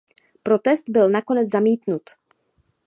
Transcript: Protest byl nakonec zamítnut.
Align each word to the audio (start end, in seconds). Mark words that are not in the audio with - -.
Protest 0.43 0.89
byl 0.89 1.09
nakonec 1.09 1.51
zamítnut. 1.51 2.01